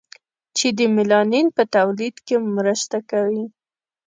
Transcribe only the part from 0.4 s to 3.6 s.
چې د میلانین په تولید کې مرسته کوي.